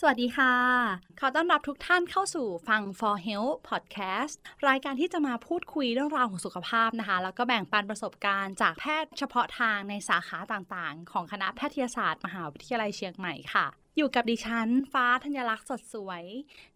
[0.00, 4.34] สวัสดีค่ะ อต้อนรับทุกท่านเข้าสู่ฟัง For Health Podcast
[4.68, 13.66] รายการที่จะมาพูดคุยเรื่องราวของสุขภาพนะคะ แล้วก็แบ่งปันประสบการณ์จากแพทย์เฉพาะทางในสาขาต่างๆ ของคณะแพทยศาสตร์ มหาวิทยาลัยเชียงใหม่ค่ะ
[13.98, 16.24] อยู่กับดิฉัน ฟ้าธัญลักษณ์สดสวย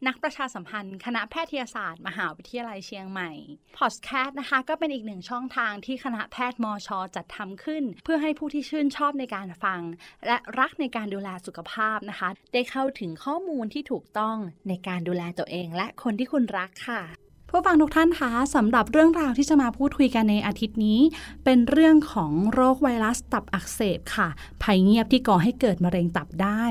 [0.07, 3.31] นักประชาสัมพันธ์ คณะแพทยศาสตร์ มหาวิทยาลัยเชียงใหม่
[3.79, 9.81] พอดแคสต์นะคะ ก็เป็นอีกหนึ่งช่องทางที่คณะแพทย์มอชอจัดทำขึ้น เพื่อให้ผู้ที่ชื่นชอบในการฟัง
[10.27, 14.38] และรักในการดูแลสุขภาพนะคะ ได้เข้าถึงข้อมูลที่ถูกต้อง
[14.69, 17.03] ในการดูแลตัวเองและคนที่คุณรักค่ะ
[17.51, 21.01] ผู้ฟังทุกท่านคะสำหรับเรื่องราวที่จะมาพูดคุยกันในอาทิตย์นี้
[21.45, 24.29] เป็นเรื่องของโรคไวรัสตับอักเสบค่ะ
[24.63, 26.65] ภัยเงียบที่ก่อให้เกิดมะเร็งตับได้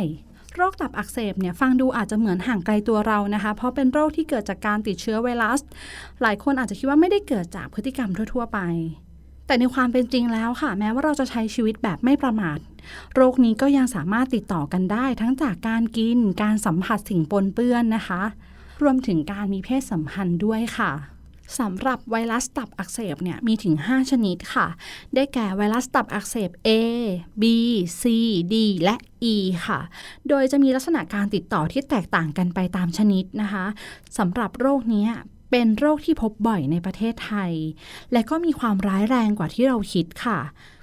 [0.55, 5.61] โรคตับอักเสบเนี่ยฟังดูอาจจะเหมือนห่างไกลตัวเรานะคะ เพราะเป็นโรคที่เกิดจากการติดเชื้อไวรัส
[6.21, 8.59] หลายคนอาจจะคิดว่าไม่ได้เกิดจากพฤติกรรมทั่ว ๆ ไป
[9.47, 12.59] แต่ในความเป็นจริงแล้วค่ะ แม้ว่าเราจะใช้ชีวิตแบบไม่ประมาท
[13.15, 18.21] โรคนี้ก็ยังสามารถติดต่อกันได้ ทั้งจากการกิน การสัมผัสสิ่งปนเปื้อนนะคะ
[18.83, 20.91] รวมถึงการมีเพศสัมพันธ์ด้วยค่ะ
[21.59, 24.67] สำหรับไวรัสตับอักเสบเนี่ยมีถึง 5 ชนิดค่ะ
[25.15, 26.69] ได้แก่ไวรัสตับอักเสบ A
[27.41, 27.43] B
[28.01, 28.03] C
[28.53, 28.95] D และ
[29.33, 29.79] E ค่ะ
[30.29, 33.65] โดยจะมีลักษณะการติดต่อที่แตกต่างกันไปตามชนิดนะคะ
[34.17, 35.05] สำหรับโรคนี้
[35.51, 37.53] เป็นโรคที่พบบ่อยในประเทศไทย
[38.13, 40.39] และก็มีความร้ายแรงกว่าที่เราคิดค่ะ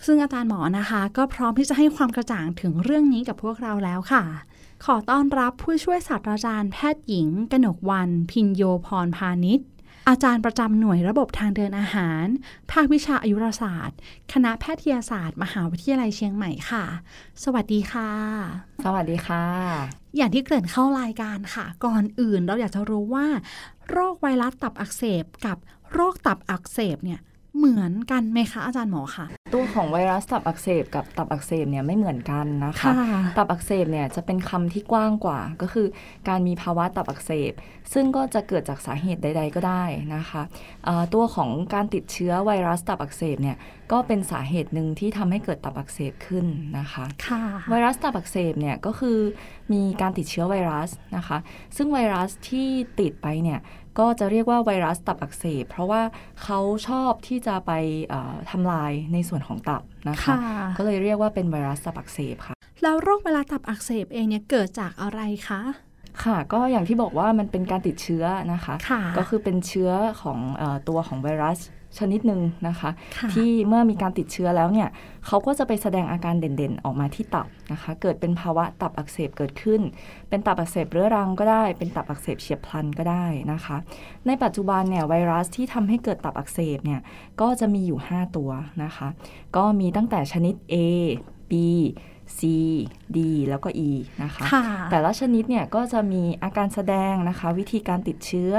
[0.06, 4.24] ซึ่งอาจารย์หมอนะคะ ก็พร้อมที่จะให้ความกระจ่างถึงเรื่องนี้กับพวกเราแล้วค่ะ
[4.84, 9.66] ขอต้อนรับผู้ช่วยศาสตราจารย์แพทย์หญิง กนกวัน พินโยพรพาณิชย์
[10.08, 12.26] อาจารย์ประจำหน่วยระบบทางเดินอาหาร
[12.70, 13.98] ภาควิชาอายุรศาสตร์
[14.32, 16.84] คณะแพทยศาสตร์ มหาวิทยาลัยเชียงใหม่ค่ะ
[17.44, 18.10] สวัสดีค่ะ
[18.84, 23.26] สวัสดีค่ะ อย่างที่เกริ่นเข้ารายการค่ะ ก่อนอื่นเราอยากจะรู้ว่า
[23.90, 25.56] โรคไวรัสตับอักเสบกับ
[25.92, 27.20] โรคตับอักเสบเนี่ย
[27.56, 32.90] เหมือนกันไหมคะอาจารย์หมอคะตัวของไวรัสตับอักเสบกับตับอักเสบเนี่ยไม่เหมือนกันนะคะ
[33.36, 35.86] ตับอักเสบเนี่ยจะเป็นคำที่กว้างกว่า ก็คือ
[36.28, 37.52] การมีภาวะตับอักเสบ
[37.92, 39.84] ซึ่งก็จะเกิดจากสาเหตุใด ๆ ก็ได้
[40.14, 40.42] นะคะ
[41.14, 43.56] ตัวของการติดเชื้อไวรัสตับอักเสบเนี่ย
[43.92, 46.46] ก็เป็นสาเหตุหนึ่งที่ทำให้เกิดตับอักเสบขึ้น
[46.78, 47.04] นะคะ
[47.70, 49.18] ไวรัสตับอักเสบเนี่ยก็คือ
[49.72, 51.38] มีการติดเชื้อไวรัสนะคะ
[51.76, 52.68] ซึ่งไวรัสที่
[53.00, 53.60] ติดไปเนี่ย
[53.98, 56.02] ก็จะเรียกว่าไวรัสตับอักเสบ เพราะว่า
[56.42, 57.72] เขาชอบที่จะไป
[58.50, 60.34] ทำลายในส่วนของตับนะคะ
[60.78, 65.60] ก็เลยเรียกว่าเป็นไวรัสตับอักเสบค่ะ แล้วโรคไวรัสตับอักเสบเองเนี่ยเกิดจากอะไรคะ
[66.24, 69.90] ค่ะก็อย่างที่บอกว่ามันเป็นการติดเชื้อนะคะคะก็คือเป็นเชื้อ
[70.22, 71.58] ของอตัวของไวรัส
[71.98, 74.88] ชนิดหนึ่งนะคะคะที่เมื่อมีการติดเชื้อแล้วเนี่ย
[75.26, 79.80] เขาก็จะไปแสดงอาการเด่นๆ ออกมาที่ตับนะคะ เกิดเป็นภาวะตับอักเสบเกิดขึ้น
[80.28, 83.76] เป็นตับอักเสบเรื้อรังก็ได้ เป็นตับอักเสบเฉียบพลันก็ได้นะคะ
[84.26, 87.00] ในปัจจุบันเนี่ยไวรัสที่ทำให้เกิดตับอักเสบเนี่ย
[87.40, 88.50] ก็จะมีอยู่ 5 ตัว
[88.84, 89.08] นะคะ
[89.56, 90.74] ก็มีตั้งแต่ชนิด A
[91.50, 91.52] B
[92.38, 92.40] C
[93.16, 93.18] D
[93.48, 93.90] แล้วก็ E
[94.22, 98.52] นะคะคะ แต่ละชนิดเนี่ยก็จะมีอาการแสดงนะคะ วิธีการติดเชื้อ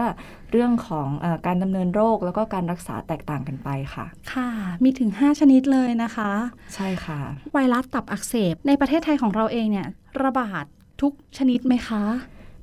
[0.52, 4.50] เรื่องของอการดำเนินโรคแล้วก็การรักษาแตกต่างกันไปค่ะ ค่ะ
[4.84, 6.31] มีถึง 5 ชนิดเลยนะคะ
[6.75, 7.20] ใช่ค่ะ
[7.54, 9.88] ไวรัสตับอักเสบในประเทศไทยของเราเองเนี่ย
[10.24, 10.66] ระบาด
[11.02, 12.04] ทุกชนิดไหมคะ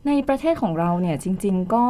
[0.07, 1.85] ในประเทศของเราเนี่ยจริง ๆ ก็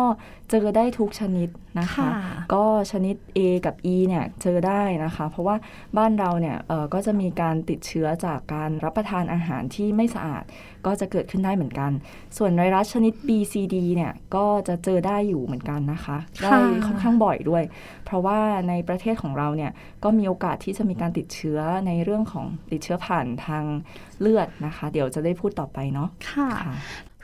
[0.50, 1.49] เจอได้ทุกชนิด
[1.81, 2.09] นะคะ
[2.55, 5.56] ก็ชนิด A กับ E เนี่ยเจอได้นะคะ เพราะว่า
[5.97, 6.56] บ้านเราเนี่ย
[6.95, 10.45] ก็จะมีการติดเชื้อจากการรับประทานอาหารที่ไม่สะอาด
[10.87, 11.91] ก็จะเกิดขึ้นได้เหมือนกัน
[12.37, 16.56] ส่วนไวรัสชนิด B C D เนี่ยก็จะเจอได้อยู่เหมือนกันนะคะได้
[16.87, 17.62] ค่อนข้างบ่อยด้วย
[18.05, 19.72] เพราะว่าในประเทศของเราเนี่ย
[20.05, 23.65] ก็มีโอกาสที่จะมีการติดเชื้อในเรื่องของติดเชื้อผ่านทาง
[24.21, 26.51] เลือดนะคะ เดี๋ยวจะได้พูดต่อไปเนาะค่ะ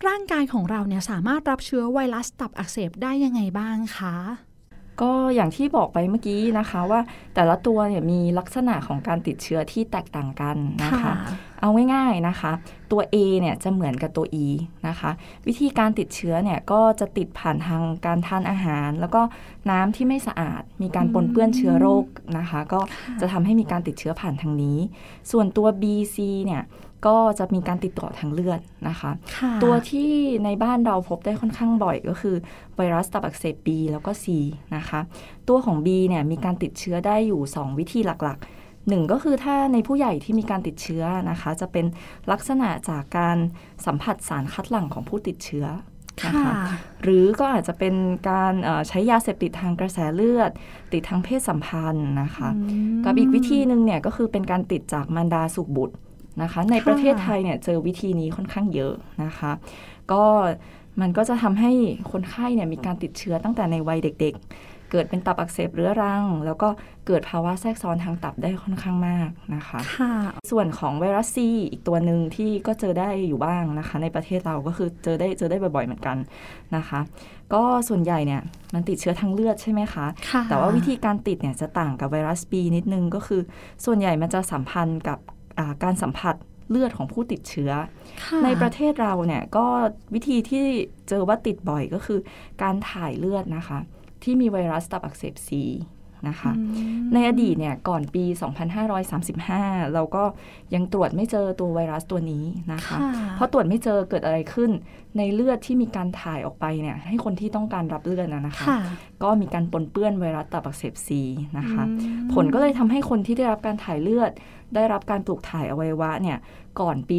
[0.07, 4.17] ร่างกายของเราเนี่ยสามารถรับเชื้อไวรัสตับอักเสบได้ยังไงบ้างคะ
[5.03, 7.01] ก็อย่างที่บอกไปเมื่อกี้นะคะว่า
[7.35, 11.13] แต่ละตัวเนี่ยมีลักษณะของการติดเชื้อที่แตกต่างกันนะคะ
[11.61, 12.53] เอาง่ายๆนะคะ
[12.93, 14.47] ตัว A เนี่ยจะเหมือนกับตัว E
[14.89, 15.11] นะคะ
[15.47, 19.23] วิธีการติดเชื้อเนี่ยก็จะติดผ่านทางการทานอาหาร แล้วก็
[19.71, 22.05] น้ำที่ไม่สะอาด มีการปนเปื้อนเชื้อโรค
[22.39, 22.81] นะคะ ก็
[23.21, 24.79] จะทำให้มีการติดเชื้อผ่านทางนี้
[25.31, 25.85] ส่วนตัว B
[26.15, 26.17] C
[26.47, 26.63] เนี่ย
[27.07, 29.11] ก็จะมีการติดต่อทางเลือดนะคะ
[29.63, 30.11] ตัวที่
[30.45, 32.37] ในบ้านเราพบได้ค่อนข้างบ่อยก็คือ
[32.77, 34.27] ไวรัสตับอักเสบ B แล้วก็ C
[34.77, 35.01] นะคะ
[35.49, 38.47] ตัวของ B เนี่ยมีการติดเชื้อได้อยู่ 2 วิธีหลักๆ
[38.89, 41.87] หนึ่งก็คือถ้าในผู้ใหญ่ที่มีการติดเชื้อนะคะ จะเป็น
[42.33, 43.37] ลักษณะจากการ
[43.87, 45.67] สัมผัสสารคัดหลั่งของผู้ติดเชื้อ
[46.27, 46.53] นะคะ
[47.03, 47.95] หรือก็อาจจะเป็น
[48.31, 48.55] การ
[48.89, 50.51] ใช้ยาเสพติดทางกระแสเลือด
[50.93, 52.49] ติดทางเพศสัมพันธ์นะคะ
[53.05, 55.97] กับอีกวิธีหนึ่งเนี่ยก็คือเป็นการติดจากมารดาสุบุตร
[56.43, 58.95] นะคะ ในประเทศไทยเนี่ยเจอวิธีนี้ค่อนข้างเยอะ
[59.25, 59.53] นะคะ
[60.13, 60.25] ก็
[61.01, 61.73] มันก็จะทำให้
[62.13, 64.35] คนไข้เนี่ยมีการติดเชื้อตั้งแต่ในวัยเด็ก
[64.91, 66.69] เกิดเป็นตับอักเสบเรื้อรัง แล้วก็
[67.07, 70.13] เกิดภาวะแทรกซ้อนทางตับได้ค่อนข้างมากนะคะค่ะ
[70.51, 76.17] ส่วนของไวรัสซีอีกตัวหนึ่งที่ก็เจอได้อยู่บ้างนะคะ ในประเทศเราก็คือเจอได้เจอได้บ่อยๆเหมือนกัน
[76.77, 77.01] นะคะ
[77.55, 78.43] ก็ส่วนใหญ่เนี่ย
[78.75, 83.41] มันติดเชื้อทางเลือดใช่ไหมคะคะแต่ว่าวิธีการติดเนี่ยจะต่างกับไวรัสบีนิดนึงก็คือ
[83.85, 85.19] ส่วนใหญ่มันจะสัมพันธ์กับ
[85.85, 86.35] การสัมผัส
[86.71, 87.73] เลือดของผู้ติดเชื้อ
[88.45, 89.67] ในประเทศเราเนี่ยก็
[90.15, 90.65] วิธีที่
[91.09, 92.19] เจอว่าติดบ่อยก็คือ
[92.63, 93.79] การถ่ายเลือดนะคะ
[94.23, 95.65] ที่มีไวรัสตับอักเสบซี
[96.29, 96.53] นะคะ
[97.15, 98.25] ในอดีตเนี่ยก่อนปี
[99.09, 100.25] 2535 เราก็
[100.75, 102.99] ยังตรวจไม่เจอตัวไวรัสตัวนี้นะคะ
[103.37, 104.71] เพราะตรวจไม่เจอเกิดอะไรขึ้น
[105.19, 108.67] ในเลือดที่มีการถ่ายออกไปเนี่ยให้คนที่ต้องการรับเลือดนะคะ
[109.23, 111.23] ก็มีการปนเปื้อนไวรัสตับอักเสบซี
[111.59, 111.83] นะคะ
[112.33, 114.31] ผลก็เลยทำให้คนที่ได้รับการถ่ายเลือด
[114.75, 116.39] ได้รับการปลูกถ่ายอวัยวะเนี่ย
[116.81, 117.19] ก่อนปี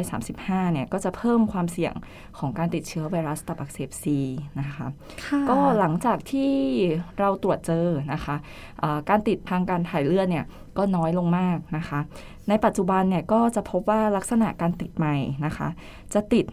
[0.00, 1.94] 2535 เนี่ยก็จะเพิ่มความเสี่ยง
[2.38, 4.18] ของการติดเชื้อไวรัสตับอักเสบซี
[4.60, 4.86] นะคะ
[5.50, 6.52] ก็หลังจากที่
[7.18, 10.44] เราตรวจเจอนะคะะการติดทางการถ่ายเลือดเนี่ย
[10.78, 12.00] ก็น้อยลงมากนะคะ
[12.48, 15.68] ในปัจจุบันเนี่ยก็จะพบว่าลักษณะการติดใหม่นะคะ
[16.14, 16.44] จะติด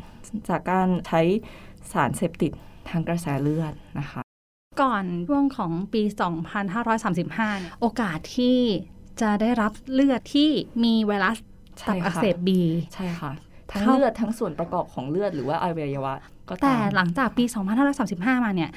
[0.50, 1.22] จากการใช้
[1.92, 2.52] สารเสพติด
[2.90, 4.22] ทางกระแสเลือดนะคะ
[4.82, 6.04] ก่อนช่วงของปี
[7.32, 8.60] 2535 โอกาสที่
[9.22, 10.50] จะได้รับเลือดที่
[10.84, 11.38] มีไวรัส
[11.88, 12.62] ตับอักเสบบี
[12.94, 13.32] ใช่ค่ะ
[13.72, 16.14] ทั้งเลือดทั้งส่วนประกอบของเลือดหรือว่าอวัยวะ
[16.48, 17.44] ก็แต่หลังจากปี
[17.96, 18.72] 2535 มาเนี่ย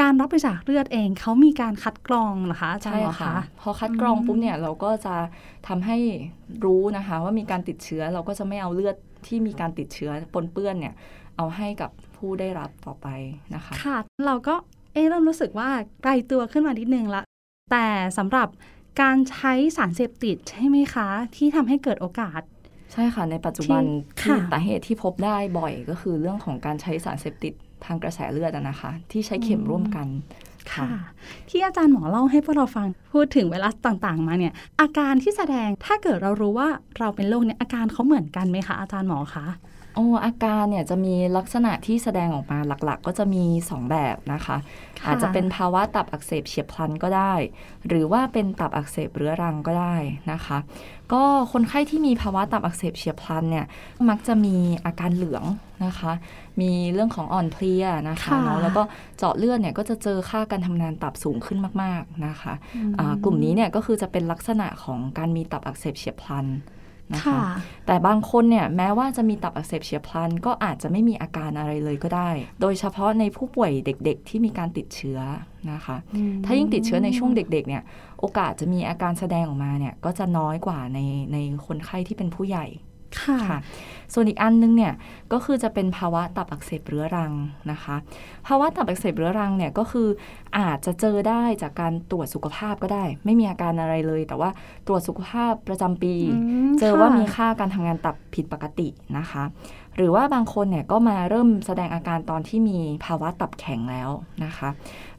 [0.00, 5.14] การรับบริจาคเลือดเองเขามีการคัดกรองเหรอคะอาจารย์คะพอคัดกรองปุ๊บเนี่ยเราก็จะ
[5.68, 5.98] ทำให้
[6.64, 8.96] รู้นะคะ ว่ามีการติดเชื้อเราก็จะไม่เอาเลือด
[9.26, 10.94] ที่มีการติดเชื้อปนเปื้อนเนี่ย
[11.36, 13.06] เอาให้กับผู้ได้รับต่อไป
[13.54, 13.96] นะคะค่ะ
[14.26, 14.54] เราก็
[14.92, 15.68] เออเริ่มรู้สึกว่า
[16.02, 17.22] ไกลตัวขึ้นมานิดนึงละ
[17.72, 17.86] แต่
[18.18, 18.48] สำหรับ
[19.00, 22.42] การใช้สารเสพติดใช่ไหมคะ ที่ทำให้เกิดโอกาส
[22.92, 23.82] ใช่ค่ะในปัจจุบัน
[24.20, 27.52] ที่สาเหตุที่พบได้บ่อยก็คือเรื่องของการใช้สารเสพติด
[27.84, 30.08] ทางกระแสเลือดนะคะ ที่ใช้เข็มร่วมกัน
[30.72, 30.86] ค่ะ
[31.50, 36.68] ที่อาจารย์หมอเล่าให้พวกเราฟังพูดถึงไวรัสต่างๆ มาเนี่ย อาการที่แสดงถ้าเกิดเรารู้ว่า
[36.98, 39.46] เราเป็นโรคเนี่ยอาการเขาเหมือนกันไหมคะอาจารย์หมอคะ
[39.94, 44.56] โอ้อาการเนี่ยจะมีลักษณะที่แสดงออกมาหลักๆ ก็จะมี 2 แบบนะคะ
[45.06, 47.34] อาจจะเป็นภาวะตับอักเสบเฉียบพลันก็ได้
[47.88, 49.96] หรือว่าเป็นตับอักเสบเรื้อรังก็ได้
[50.32, 50.58] นะคะ
[51.12, 51.22] ก็
[51.52, 53.66] คนไข้ที่มีภาวะตับอักเสบเฉียบพลันเนี่ย
[54.08, 55.44] มักจะมีอาการเหลือง
[55.84, 56.12] นะคะ
[56.60, 58.82] มีเรื่องของอ่อนเพลียนะคะเนาะแล้วก็
[59.18, 66.46] เจาะเลือดเนี่ยก็จะเจอค่าการทำงานตับสูงขึ้นมาก ๆนะคะะกลุ่มนี้เนี่ยก็คือจะเป็นลักษณะของการมีตับอักเสบเฉียบพลัน
[67.14, 67.40] นะคะ
[67.86, 75.18] แต่บางคนเนี่ยแม้ว่าจะมีตับอักเสบเฉียบพลัน ก็อาจจะไม่มีอาการอะไรเลยก็ได้ โดยเฉพาะในผู้ป่วยเด็กๆ ที่มีการติดเชื้อ
[75.72, 75.96] นะคะ
[76.44, 77.82] ถ้ายิ่งติดเชื้อในช่วงเด็กๆเนี่ย
[78.20, 80.98] โอกาสจะมีอาการแสดงออกมาเนี่ยก็จะน้อยกว่าใน
[81.32, 82.66] ในคนไข้ที่เป็นผู้ใหญ่
[83.20, 83.40] ค่ะ
[84.14, 84.92] ส่วนอีกอันนึงเนี่ย
[85.32, 87.32] ก็คือจะเป็นภาวะตับอักเสบเรื้อรัง
[87.70, 87.96] นะคะ
[88.46, 90.08] ภาวะตับอักเสบเรื้อรังเนี่ยก็คือ
[90.58, 94.50] อาจจะเจอได้จากการตรวจสุขภาพก็ได้ ไม่มีอาการอะไรเลย แต่ว่า
[94.86, 96.14] ตรวจสุขภาพประจำปี
[96.78, 98.88] เจอว่ามีค่าการทำงานตับผิดปกติ
[99.18, 99.42] นะคะ
[99.96, 104.10] หรือว่าบางคนเนี่ยก็มาเริ่มแสดงอาการตอนที่มีภาวะตับแข็งแล้ว
[104.44, 104.68] นะคะ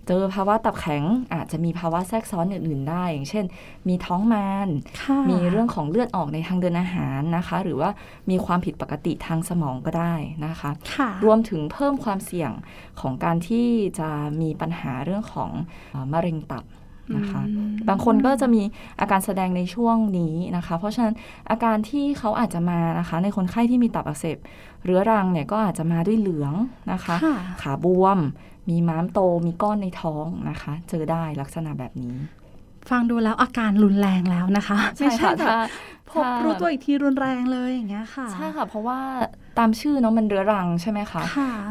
[0.08, 3.46] เจอภาวะตับแข็งอาจจะมีภาวะแทรกซ้อนอื่นๆได้ อย่างเช่น
[3.88, 4.68] มีท้องมาน
[5.30, 7.90] มีเรื่องของเลือดออกในทางเดินอาหารนะคะ หรือว่า
[8.30, 10.14] มีความผิดปกติทางสมองก็ได้
[10.46, 12.52] นะคะคะรวมถึงเพิ่มความเสี่ยง
[13.00, 13.68] ของการที่
[14.00, 14.10] จะ
[14.42, 15.50] มีปัญหาเรื่องของ
[16.14, 16.66] มะเร็งตับ
[17.18, 17.42] นะคะ
[17.90, 18.62] บางคนก็จะมี
[19.00, 21.16] อาการแสดงในช่วงนี้นะคะ เพราะฉะนั้น
[21.50, 24.38] อาการที่เขาอาจจะมานะคะ ในคนไข้ที่มีตับอักเสบ
[24.84, 26.54] เรื้อรังเนี่ยก็อาจจะมาด้วยเหลือง
[26.92, 27.16] นะคะ
[27.62, 28.20] ขาบวม
[28.70, 32.16] มีม้ามโตมีก้อนในท้องนะคะ เจอได้ลักษณะแบบนี้
[32.90, 35.58] ฟังดูแล้วอาการรุนแรงแล้วนะคะใช่ค่ะถ้า
[36.12, 39.00] พบรู้ตัวอีกทีรุนแรงเลยอย่างเงี้ยค่ะใช่ค่ะ เพราะว่า
[39.60, 41.22] ตามชื่อเนาะมันเรื้อรังใช่ไหมคะ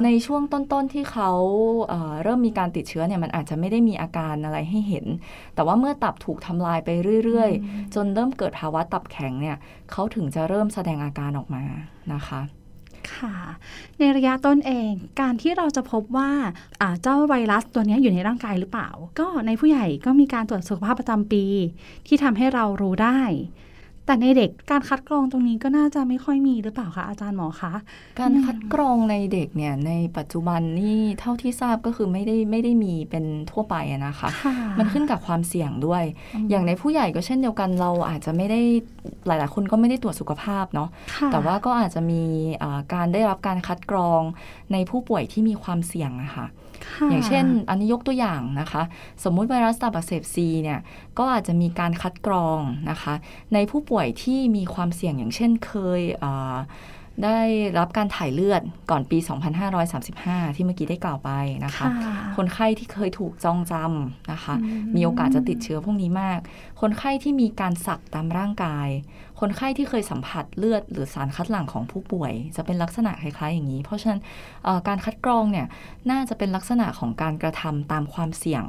[0.05, 1.31] ในช่วงต้นๆที่เขา
[1.89, 5.07] เเริ่มมีการติดเชื้อเนี่ยมันอาจจะไม่ได้มีอาการอะไรให้เห็น
[5.55, 6.89] แต่ว่าเมื่อตับถูกทำลายไป
[7.25, 9.57] เรื่อยๆ จนเริ่มเกิดภาวะตับแข็งเนี่ย
[9.91, 11.65] เขาถึงจะเริ่มแสดงอาการออกมา
[12.15, 12.41] นะคะ
[13.15, 13.37] ค่ะ
[13.99, 14.91] ในระยะต้นเอง
[15.21, 16.31] การที่เราจะพบว่า
[17.03, 21.45] เจ้าไวรัสตัวนี้อยู่ในร่างกายหรือเปล่า ก็ในผู้ใหญ่ก็มีการตรวจสุขภาพประจำปี
[22.07, 23.21] ที่ทำให้เรารู้ได้
[24.07, 27.73] แต่ในเด็กการคัดกรองตรงนี้ก็น่าจะไม่ค่อยมีหรือเปล่าคะอาจารย์หมอคะ
[28.21, 33.75] การคัดกรองในเด็กเนี่ยในปัจจุบันนี่เท่าที่ทราบก็คือไม่ได้ไม่ได้มีเป็นทั่วไป
[34.07, 34.29] นะคะ
[34.79, 36.05] มันขึ้นกับความเสี่ยงด้วย
[36.51, 38.61] อย่างในผู้ใหญ่ก็เช่นเดียวกันเราอาจจะไม่ได้
[39.27, 40.89] หลาย ๆ คนก็ไม่ได้ตรวจสุขภาพเนาะ
[41.33, 42.23] แต่ว่าก็อาจจะมี
[42.95, 44.23] การได้รับการคัดกรอง
[44.73, 46.47] ในผู้ป่วยที่มีความเสี่ยงนะคะ
[47.11, 48.83] อย่างเช่น อันนี้ยกตัวอย่างนะคะ
[49.25, 50.81] สมมุติไวรัสตับอักเสบซีเนี่ย
[51.19, 53.15] ก็อาจจะมีการคัดกรองนะคะ
[53.55, 56.03] ในผู้ป่วยที่มีความเสี่ยงอย่างเช่นเคย
[57.25, 57.39] ได้
[57.79, 59.19] รับการถ่ายเลือดก่อนปี
[59.87, 61.31] 2535 ที่เมื่อกี้ได้กล่าวไป
[61.65, 61.87] นะคะ
[62.37, 64.55] คนไข้ที่เคยถูกจองจำนะคะ
[64.95, 66.39] มีโอกาสจะติดเชื้อพวกนี้มาก
[66.81, 68.89] คนไข้ที่มีการสักตามร่างกาย
[69.41, 74.21] คนไข้ที่เคยสัมผัสเลือด หรือสารคัดหลั่งของผู้ป่วย จะเป็นลักษณะคล้ายๆอย่างนี้ เพราะฉะนั้น
[74.89, 75.67] การคัดกรองเนี่ย
[76.11, 78.65] น่าจะเป็นลักษณะของการกระทำตามความเสี่ยง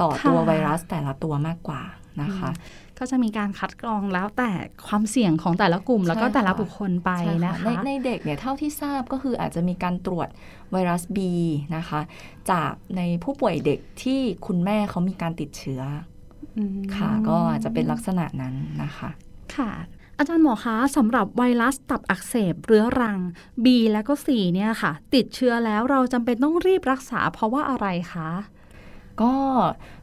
[0.00, 1.82] ต่อตัวไวรัสแต่ละตัวมากกว่า
[2.22, 2.50] นะคะ
[2.98, 4.50] ก็จะมีการคัดกรองแล้วแต่
[4.86, 7.10] ความเสี่ยงของแต่ละกลุ่ม แล้วก็แต่ละบุคคลไป
[7.46, 10.28] นะคะในในเด็กเนี่ยเท่าที่ทราบก็คืออาจจะมีการตรวจ
[10.72, 11.18] ไวรัส B
[11.76, 12.00] นะคะ
[12.50, 15.82] จากในผู้ป่วยเด็กที่คุณแม่เขามีการติดเชื้อ
[16.96, 19.10] ค่ะ ก็อาจจะเป็นลักษณะนั้นนะคะ
[19.56, 19.70] ค่ะ
[20.18, 23.18] อาจารย์หมอคะสำหรับไวรัสตับอักเสบเรื้อรัง
[23.64, 28.30] B และก็ C เนี่ยค่ะ ติดเชื้อแล้วเราจำเป็นต้องรีบรักษาเพราะว่าอะไรคะ
[29.22, 29.34] ก็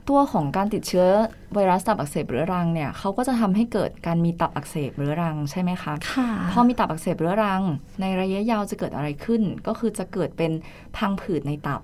[0.10, 1.08] ตัวของการติดเชื้อ
[1.54, 7.62] ไวรัสตับอักเสบเรื้อรังเนี่ยเขาก็จะทำให้เกิดการมีตับอักเสบเรื้อรังใช่ไหมคะค่ะพอมีตับอักเสบเรื้อรัง
[8.02, 10.52] ในระยะยาวจะเกิดอะไรขึ้น ก็คือจะเกิดเป็น
[10.98, 11.82] พังผืดในตับ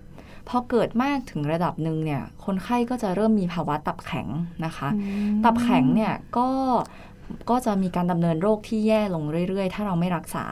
[0.49, 4.27] พอเกิดมากถึงระดับหนึ่งเนี่ยคนไข้ก็จะเริ่มมีภาวะตับแข็ง
[4.65, 4.89] นะคะ
[5.45, 6.49] ตับแข็งเนี่ยก็
[7.49, 10.45] ก็จะมีการดำเนินโรคที่แย่ลงเรื่อยๆ ถ้าเราไม่รักษา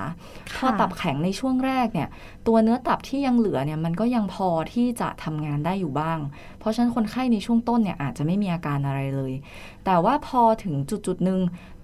[0.57, 2.09] พอตับแข็งในช่วงแรกเนี่ย
[2.47, 6.19] ตัวเนื้อตับที่ยังเหลือเนี่ยมันก็ยังพอที่จะทำงานได้อยู่บ้าง
[6.59, 9.33] เพราะฉะนั้นคนไข้ในช่วงต้นเนี่ยอาจจะไม่มีอาการอะไรเลย
[9.85, 11.39] แต่ว่าพอถึงจุดๆหนึ่ง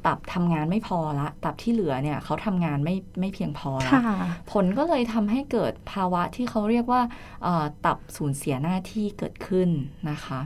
[0.08, 3.92] ตับทำงานไม่พอละ ตับที่เหลือเนี่ยเขาทำงานไม่ไม่เพียงพอละ
[4.52, 7.02] ผลก็เลยทำให้เกิดภาวะที่เขาเรียกว่า
[7.86, 9.70] ตับสูญเสียหน้าที่เกิดขึ้น
[10.10, 10.40] นะคะ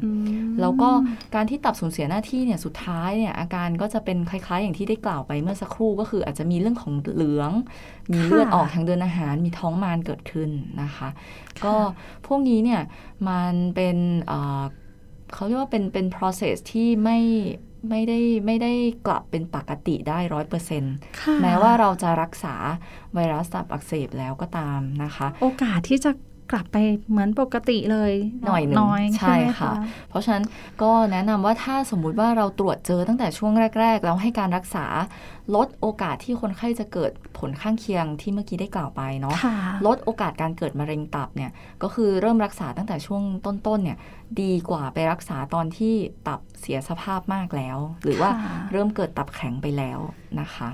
[0.62, 0.89] แล้วก็
[1.36, 7.51] การที่ตับสูญเสียหน้าที่เนี่ยสุดท้ายเนี่ยอาการก็จะเป็นคล้ายๆ อย่างที่ได้กล่าวไปเมื่อสักครู่ก็คืออาจจะมีเรื่องของเหลือง
[8.12, 10.50] มีเลือดออกทางเดินอาหาร มีท้องมารเกิดขึ้น
[10.82, 11.10] นะคะ
[11.65, 11.75] ก็
[12.27, 12.82] พวกนี้เนี่ย
[13.27, 13.98] มันเป็น
[15.34, 17.20] เขาเรียกว่าเป็นเป็น process ที่ไม่
[17.89, 18.73] ไม่ได้ไม่ได้
[19.05, 20.95] กลับเป็นปกติได้ร้อยเปอร์เซ็นต์
[21.41, 22.55] แม้ว่าเราจะรักษา
[23.13, 26.11] ไวรัสตับอักเสบแล้วก็ตามนะคะ โอกาสที่จะ
[26.51, 26.77] กลับไป
[27.10, 28.12] เหมือนปกติเลย
[28.46, 28.77] หน่อยนึง
[29.20, 29.72] ใช่ค่ะ
[30.10, 30.46] เพราะฉะนั้น
[30.81, 34.86] ก็แนะนำว่าถ้าสมมุติว่าเราตรวจเจอตั้งแต่ช่วงแรก ๆ แล้วให้การรักษา
[35.55, 39.36] ลดโอกาสที่คนไข้จะเกิดผลข้างเคียงที่เมื่อกี้ได้กล่าวไปเนาะ
[39.86, 41.51] ลดโอกาสการเกิดมะเร็งตับเนี่ย
[41.84, 43.98] ก็คือเริ่มรักษาตั้งแต่ช่วงต้นๆเนี่ย
[44.41, 45.93] ดีกว่าไปรักษาตอนที่
[46.27, 48.29] ตับเสียสภาพมากแล้ว หรือว่า
[48.72, 50.00] เริ่มเกิดตับแข็งไปแล้ว
[50.39, 50.70] นะคะ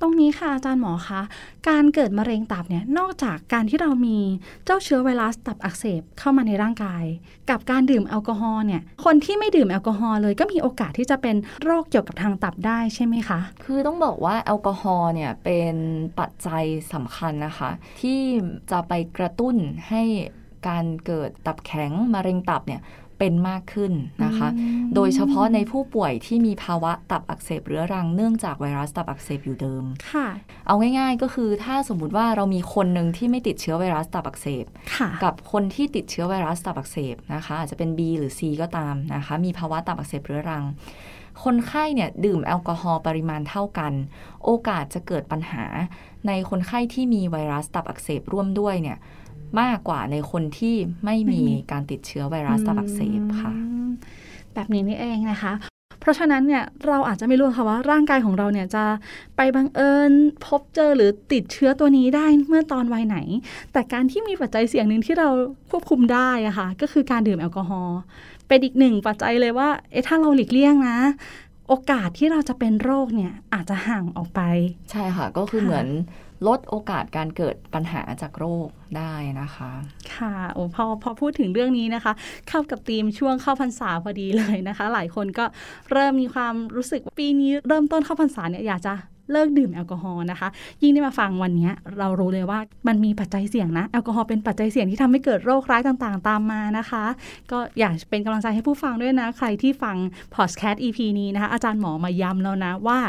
[0.00, 1.20] ตรงนี้ค่ะอาจารย์หมอคะ
[1.68, 4.18] การเกิดมะเร็งตับเนี่ยนอกจากการที่เรามี
[4.64, 7.04] เจ้าเชื้อไวรัสตับอักเสบเข้ามาในร่างกาย
[7.50, 15.74] กับการดื่มแอลกอฮอล์เนี่ยคนที่ไม่ดื่มแอลกอฮอล์เลยก็มีโอกาสที่จะเป็นโรคเกี่ยวกับทางตับได้ใช่ไหมคะ คือต้องบอกว่าแอลกอฮอล์เนี่ยเป็น
[16.18, 18.20] ปัจจัยสำคัญนะคะ ที่
[18.70, 19.56] จะไปกระตุ้น
[19.88, 20.02] ให้
[20.68, 22.80] การเกิดตับแข็งมะเร็งตับเนี่ย
[23.18, 23.92] เป็นมากขึ้น
[24.24, 24.48] นะคะ
[24.94, 30.26] โดยเฉพาะในผู้ป่วยที่มีภาวะตับอักเสบเรื้อรังเนื่องจากไวรัสตับอักเสบอยู่เดิม ค่ะ
[30.66, 34.64] เอาง่ายๆก็คือถ้าสมมุติว่าเรามีคนหนึ่งที่ไม่ติดเชื้อไวรัสตับอักเสบ
[35.24, 40.64] กับคนที่ติดเชื้อไวรัสตับอักเสบนะคะ อาจจะเป็น B หรือ C ก็ตามนะคะ มีภาวะตับอักเสบเรื้อรัง
[41.44, 43.92] คนไข้เนี่ยดื่มแอลกอฮอล์ปริมาณเท่ากัน
[44.44, 45.64] โอกาสจะเกิดปัญหา
[46.26, 48.98] ในคนไข้ที่มีไวรัสตับอักเสบร่วมด้วยเนี่ย
[49.60, 53.52] มากกว่าในคนที่ไม่มีการติดเชื้อไวรัสตับอักเสบค่ะ
[54.54, 55.54] แบบนี้นี่เองนะคะ
[56.00, 58.84] เพราะฉะนั้นเนี่ยเราอาจจะไม่รู้ค่ะว่าร่างกายของเราเนี่ยจะ
[59.36, 60.12] ไปบังเอิญ
[60.44, 63.18] พบเจอหรือติดเชื้อตัวนี้ได้เมื่อตอนวัยไหน
[63.72, 65.28] แต่การที่มีปัจจัยเสี่ยงหนึ่งที่เรา
[65.70, 67.98] ควบคุมได้อะค่ะก็คือการดื่มแอลกอฮอล์
[68.48, 70.98] เป็นอีกหนึ่งปัจจัยเลยว่าเอ๊ะถ้าเราหลีกเลี่ยงนะ
[71.68, 74.40] โอกาสที่เราจะเป็นโรคเนี่ยอาจจะห่างออกไป
[74.90, 75.86] ใช่ค่ะ ก็คือเหมือน
[76.46, 79.70] ลดโอกาสการเกิดปัญหาจากโรคได้นะคะ
[80.16, 82.12] ค่ะโอ้พอพอพูดถึงเรื่องนี้นะคะ
[82.48, 85.44] เข้ากับธีมช่วงเข้าพรรษาพอดีเลยนะคะ หลายคนก็
[85.92, 88.94] เริ่มมีความรู้สึกปีนี้เริ่มต้นเข้าพรรษาเนี่ยอยากจะ
[89.32, 90.48] เลิกดื่มแอลกอฮอล์นะคะ
[90.82, 97.04] ยิ่งได้มาฟังวันนี้เรารู้เลยว่ามันมีปัจจัยเสี่ยงนะ แอลกอฮอล์เป็นปัจจัยเสี่ยงที่ทำให้เกิดโรคร้ายต่างๆ ตามมานะคะ
[97.50, 99.96] ก็อยากเป็นกำลังใจให้ผู้ฟังด้วยนะ ใครที่ฟัง
[100.34, 103.00] พอดแคสต์ EP นี้นะคะ อาจารย์หมอมาย้ำแล้วนะว่า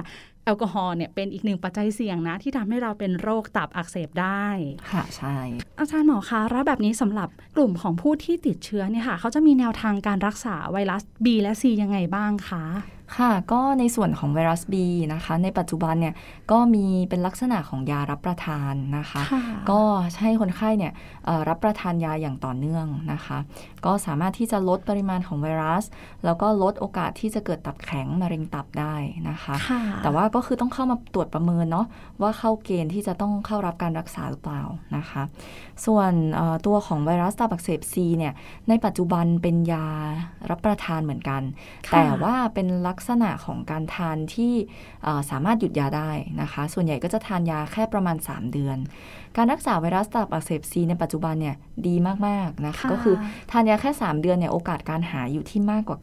[0.45, 4.45] แอลกอฮอล์เนี่ยเป็นอีกหนึ่งปัจจัยเสี่ยงนะ ที่ทำให้เราเป็นโรคตับอักเสบได้
[4.91, 5.35] ค่ะ ใช่
[5.79, 12.63] อาจารย์หมอคะแล้วแบบนี้สำหรับกลุ่มของผู้ที่ติดเชื้อเนี่ยค่ะ เขาจะมีแนวทางการรักษาไวรัส B และ C ยังไงบ้างคะ
[13.15, 14.75] ค่ะ ก็ในส่วนของไวรัส B
[15.13, 16.13] นะคะ ในปัจจุบันเนี่ย
[16.51, 19.21] ก็มีเป็นลักษณะของยารับประทานนะคะ
[19.71, 19.81] ก็
[20.21, 20.93] ให้คนไข้เนี่ย
[21.49, 23.37] รับประทานยาอย่างต่อเนื่องนะคะ
[23.85, 25.83] ก็สามารถที่จะลดปริมาณของไวรัส
[26.25, 28.95] แล้วก็ลดโอกาสที่จะเกิดตับแข็งมะเร็งตับได้
[29.29, 29.55] นะคะ
[30.03, 31.85] แต่ว่าก็คือต้องเข้ามาตรวจประเมินเนาะ
[32.21, 34.61] ว่าเข้าเกณฑ์ที่จะต้องเข้ารับการรักษาหรือเปล่า
[34.97, 35.23] นะคะ
[35.85, 36.11] ส่วน
[36.65, 38.33] ตัวของไวรัสตับอักเสบซีเนี่ย
[38.69, 39.87] ในปัจจุบันเป็นยา
[40.49, 41.41] รับประทานเหมือนกัน
[41.91, 44.53] แต่ว่าเป็นลักษณะของการทานที่
[45.29, 46.11] สามารถหยุดยาได้
[46.41, 48.77] นะคะ ส่วนใหญ่ก็จะทานยาแค่ประมาณ 3 เดือน
[49.37, 51.55] การรักษาไวรัสตับอักเสบซีในปัจจุบันเนี่ย
[51.87, 51.95] ดี
[52.27, 53.15] มากๆนะคะ ก็คือ
[53.51, 55.97] ทานยาแค่ 3 เดือนเนี่ยโอกาสการหายอยู่ที่มากกว่า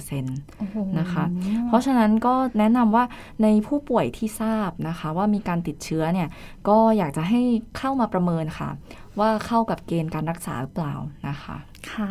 [0.00, 1.24] 90%นะคะ
[1.66, 3.04] เพราะฉะนั้นก็แนะนำว่า
[3.42, 6.28] ในผู้ป่วยที่ทราบนะคะ ว่ามีการติดเชื้อเนี่ย
[6.68, 7.40] ก็อยากจะให้
[7.78, 8.70] เข้ามาประเมินค่ะ
[9.18, 10.94] ว่าเข้ากับเกณฑ์การรักษาหรือเปล่า
[11.28, 11.56] นะคะ
[11.92, 12.06] ค่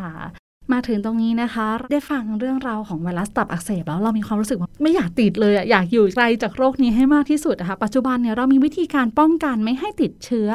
[0.72, 10.48] มาถึงตรงนี้นะคะ ได้ฟังเรื่องราวของไวรัสตับอักเสบแล้วเรามีความรู้สึกว่าไม่อยากติดเลยอยากอยู่ไกลจากโรคนี้ให้มากที่สุดนะคะปัจจุบันเนี่ยเรามีวิธีการป้องกันไม่ให้ติดเชื้อ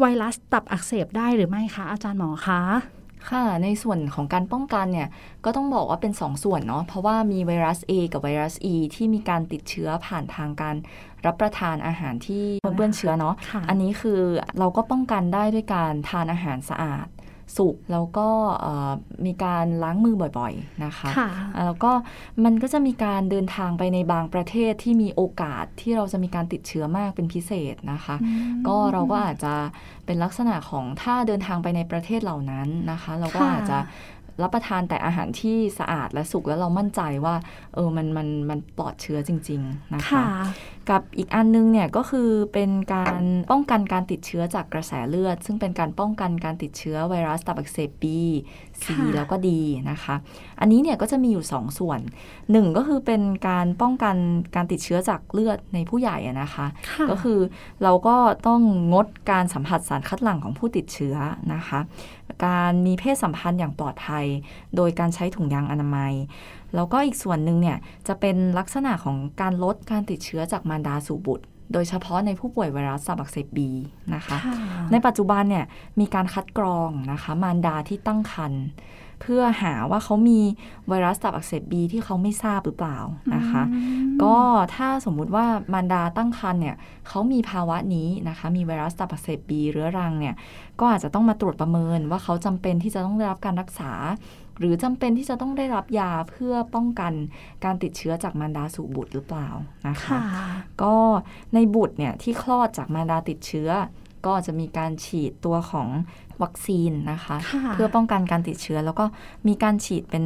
[0.00, 2.62] ไวรัสตับอักเสบได้หรือไม่คะอาจารย์หมอคะ
[3.30, 5.08] ค่ะ ในส่วนของการป้องกันเนี่ย
[5.44, 10.76] ก็ต้องบอกว่าเป็น 2สส่วนเนาะ เพราะว่ามีไวรัส A กับไวรัส E ที่มีการติดเชื้อผ่านทางการ
[11.26, 12.44] รับประทานอาหารที่
[12.76, 14.20] เปื้อนเชื้อเนาะะอันนี้คือ
[14.58, 17.06] เราก็ป้องกันได้ด้วยการทานอาหารสะอาด
[17.56, 18.28] สุกแล้วก็
[19.26, 21.30] มีการล้างมือบ่อยๆนะคะคะ
[21.66, 21.92] แล้วก็
[22.44, 28.16] มันก็จะมีการเดินทางไปในบางประเทศที่มีโอกาสที่เราจะมีการติดเชื้อมากเป็นพิเศษนะคะ
[28.68, 29.54] ก็เราก็อาจจะ
[30.06, 33.78] เป็นลักษณะของถ้าเดินทางไปในประเทศเหล่านั้นนะคะ เราก็อาจจะ
[34.42, 37.34] รับประทานแต่อาหารที่สะอาดและสุกแล้วเรามั่นใจว่า
[37.74, 40.22] เออมันมันมันปลอดเชื้อจริง ๆ นะคะ
[40.90, 48.20] กับอีกอันนึงเนี่ยก็คือเป็นการป้องกันการติดเชื้อจากกระแสเลือด ซึ่งเป็นการป้องกันการติดเชื้อไวรัสตับอักเสบบี
[48.82, 50.14] ซีแล้วก็ดีนะคะ
[50.60, 52.00] อันนี้เนี่ยก็จะมีอยู่ 2 ส่วน
[52.38, 54.16] 1 ก็คือเป็นการป้องกัน
[54.56, 56.66] การติดเชื้อจากเลือดในผู้ใหญ่นะคะ
[57.10, 57.38] ก็คือ
[57.82, 58.16] เราก็
[58.46, 58.60] ต้อง
[58.92, 61.16] งดการสัมผัสสารคัดหลั่งของผู้ติดเชื้อ
[61.54, 61.80] นะคะ
[62.44, 64.26] การมีเพศสัมพันธ์อย่างปลอดภัย
[64.76, 66.12] โดยการใช้ถุงยางอนามัย
[66.74, 67.78] แล้วก็อีกส่วนหนึ่งเนี่ย
[68.08, 73.70] จะเป็นลักษณะของการลดการติดเชื้อจากมารดาสู่บุตร โดยเฉพาะในผู้ป่วยไวรัสตับอักเสบบี
[74.14, 74.38] นะคะ
[74.92, 75.64] ในปัจจุบันเนี่ย
[76.00, 78.64] มีการคัดกรองนะคะมารดาที่ตั้งครรภ์
[79.20, 80.40] เพื่อหาว่าเขามี
[80.88, 82.98] ไวรัสตับอักเสบบีที่เขาไม่ทราบหรือเปล่า
[83.34, 83.62] นะคะ
[84.22, 84.36] ก็
[84.76, 86.76] ถ้าสมมุติว่ามารดาตั้งครรภ์เนี่ย
[87.08, 90.34] เขามีภาวะนี้นะคะ มีไวรัสตับอักเสบบีเรื้อรังเนี่ย
[90.80, 93.92] ก็อาจจะต้องมาตรวจประเมินว่าเขาจำเป็นที่จะต้องได้รับการรักษา
[94.58, 97.12] หรือจำเป็นที่จะต้องได้รับยาเพื่อป้องกัน
[97.64, 99.48] การติดเชื้อจากมารดาสู่บุตรหรือเปล่า
[99.88, 100.18] นะคะ
[100.82, 100.96] ก็
[101.54, 103.70] ในบุตรเนี่ยที่คลอดจากมารดาติดเชื้อ
[104.26, 105.88] ก็จะมีการฉีดตัวของ
[106.42, 107.36] วัคซีนนะคะ
[107.74, 109.04] เพื่อป้องกันการติดเชื้อ แล้วก็
[109.48, 110.24] มีการฉีดเป็น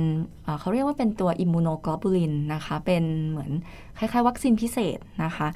[0.61, 3.50] เขาเรียกว่าเป็นตัวอิมมูโนกลบูลินนะคะเป็นเหมือน
[3.98, 5.48] คล้ายๆ วัคซีนพิเศษนะคะ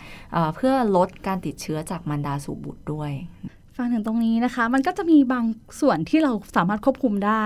[0.54, 3.12] เพื่อลดการติดเชื้อจากมารดาสู่บุตรด้วย
[3.76, 5.44] ฟังถึงตรงนี้นะคะ มันก็จะมีบาง
[5.80, 7.44] ส่วนที่เราสามารถควบคุมได้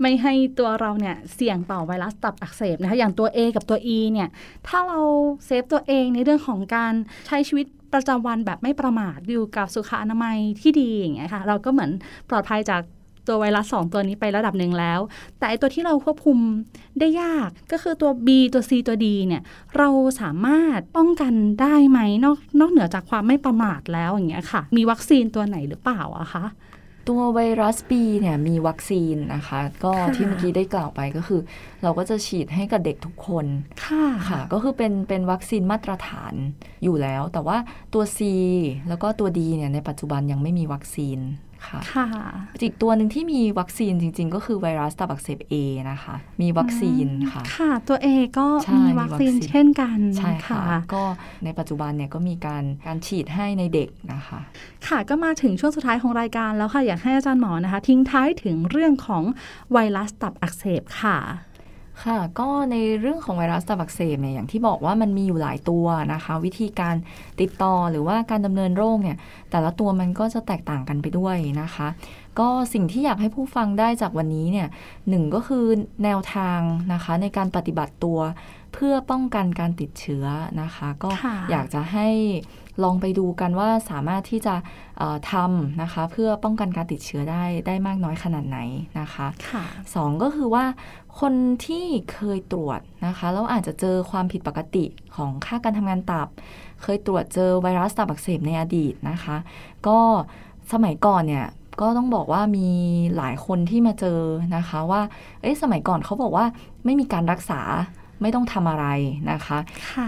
[0.00, 4.28] ไม่ให้ตัวเราเนี่ยเสี่ยงต่อไวรัสตับอักเสบนะคะอย่างตัว A กับตัว E เนี่ย
[4.66, 5.00] ถ้าเรา
[5.46, 6.92] เซฟตัวเองในเรื่องของการ
[7.26, 11.90] ใช้ชีวิต ประจำวันแบบไม่ประมาทอยู่กับสุขอนามัยที่ดีอย่างเงี้ยค่ะเราก็เหมือน
[12.28, 12.82] ปลอดภัยจาก
[13.26, 15.00] ตัวไวรัสสองตัวนี้ไประดับหนึ่งแล้ว
[15.38, 16.38] แต่ตัวที่เราควบคุม
[16.98, 19.42] ได้ยากก็คือตัว B ตัว C ตัว D เนี่ย
[19.78, 19.88] เรา
[20.20, 26.44] สามารถป้องกันได้ไหมนอกนอกเหนือจากความไม่ประมาทแล้วอย่างเงี้ยค่ะ มีวัคซีนตัวไหนหรือเปล่าอะคะ
[27.10, 31.40] ตัวไวรัสบีเนี่ยมีวัคซีนนะคะ ก็ที่เมื่อกี้ได้กล่าวไปก็คือ
[31.82, 33.46] เราก็จะฉีดให้กับเด็กทุกคน
[33.84, 36.34] ค่ะค่ะก็คือเป็นเป็นวัคซีนมาตรฐาน
[36.84, 37.56] อยู่แล้ว แต่ว่า
[37.94, 38.18] ตัว C
[38.88, 41.18] แล้วก็ตัว D เนี่ยในปัจจุบันยังไม่มีวัคซีน
[41.68, 42.06] ค่ะค่ะ
[42.62, 45.54] อีกตัวหนึ่งที่มีวัคซีนจริง ๆ ก็คือไวรัสตับอักเสบเอ
[45.90, 48.46] นะคะ มีวัคซีนค่ะ ค่ะตัวเอก็
[48.76, 50.62] มีวัคซีนเช่นกันใช่ค่ะ
[50.94, 51.04] ก็
[51.44, 54.40] ในปัจจุบันเนี่ยก็มีการการฉีดให้ในเด็กนะคะ
[54.88, 59.22] ค่ะก็มาถึงช่วงสุดท้ายของรายการแล้วค่ะอยากให้อาจารย์หมอนะคะ ทิ้งท้ายถึงเรื่องของ
[59.72, 61.18] ไวรัสตับอักเสบค่ะ
[62.04, 66.94] ค่ะ ก็ในเรื่องของไวรัสตับอักเสบเนี่ยอย่างที่บอกว่ามันมีอยู่หลายตัวนะคะ วิธีการ
[67.40, 69.16] ติดต่อหรือว่าการดำเนินโรคเนี่ย
[69.50, 71.88] แต่ละตัวมันก็จะแตกต่างกันไปด้วยนะคะ
[72.38, 74.68] ก็สิ่งที่อยากให้ผู้ฟังได้จากวันนี้เนี่ย
[75.08, 75.64] หนึ่งก็คือ
[76.04, 76.60] แนวทาง
[76.92, 78.18] นะคะในการปฏิบัติตัว
[78.72, 80.24] เพื่อป้องกันการติดเชื้อ
[80.62, 81.10] นะคะ ก็
[81.50, 82.08] อยากจะให้
[82.82, 84.54] ลองไปดูกันว่าสามารถที่จะ
[85.32, 88.58] ทำนะคะ เพื่อป้องกันการติดเชื้อได้ได้มากน้อยขนาดไหน
[89.00, 90.64] นะคะคะสองก็คือว่า
[91.20, 91.34] คน
[91.66, 94.84] ที่เคยตรวจนะคะแล้วอาจจะเจอความผิดปกติ
[95.16, 96.28] ของค่าการทำงานตับ
[96.82, 99.36] เคยตรวจเจอไวรัสตับอักเสบในอดีตนะคะ
[99.86, 99.98] ก็
[100.72, 101.46] สมัยก่อนเนี่ย
[101.80, 102.68] ก็ต้องบอกว่ามี
[103.16, 104.20] หลายคนที่มาเจอ
[104.56, 105.02] นะคะว่า
[105.42, 106.46] เอ๊ะสมัยก่อนเขาบอกว่า
[106.84, 107.60] ไม่มีการรักษา
[108.22, 108.86] ไม่ต้องทำอะไร
[109.30, 109.58] นะคะ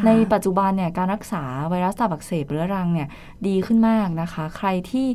[0.06, 3.08] ในปัจจุบันเนี่ยการรักษาไวรัสตับอักเสบเรื้อรังเนี่ย
[3.46, 5.06] ดีขึ้นมากนะคะ ใครที่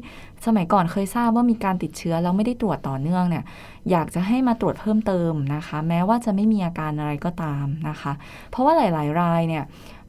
[0.46, 3.44] สมัยก่อนเคยทราบว่ามีการติดเชื้อแล้วไม่ได้ตรวจต่อเนื่องเนี่ย
[3.92, 8.12] อยากจะให้มาตรวจเพิ่มเติมนะคะ แม้ว่าจะไม่มีอาการอะไรก็ตามนะคะ
[8.50, 9.64] เพราะว่าหลาย ๆ รายเนี่ย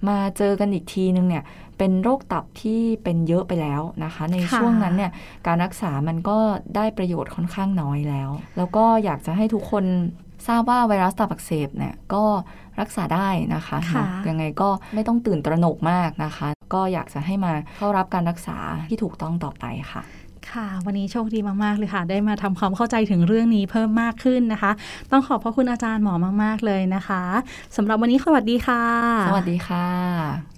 [0.08, 1.44] มาเจอกันอีกทีนึงเนี่ย
[1.78, 5.10] เป็นโรคตับที่เป็นเยอะไปแล้วนะคะ ในช่วงนั้นเนี่ย
[5.46, 6.38] การรักษามันก็
[6.76, 9.84] ได้ประโยชน์ค่อนข้างน้อยแล้ว แล้วก็อยากจะให้ทุกคน
[10.46, 12.24] ทราบว่าไวรัสตับอักเสบเนี่ยก็
[12.80, 18.56] รักษาได้นะคะคะยังไงก็ไม่ต้องตื่นตระหนกมากนะคะ ก็อยากจะให้มาเข้ารับการรักษา
[18.90, 20.02] ที่ถูกต้องต่อไปค่ะ
[20.50, 24.72] ค่ะ วันนี้โชคดีมาก ๆ เลยค่ะ ได้มาทำความเข้าใจถึงเรื่องนี้เพิ่มมากขึ้นนะคะ
[25.10, 27.22] ต้องขอบพระคุณอาจารย์หมอมาก ๆ เลยนะคะ
[27.76, 28.82] สำหรับวันนี้สวัสดีค่ะ
[29.28, 30.57] สวัสดีค่ะ